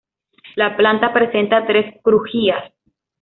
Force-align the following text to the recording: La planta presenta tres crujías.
La 0.55 0.75
planta 0.75 1.13
presenta 1.13 1.63
tres 1.67 1.93
crujías. 2.01 2.73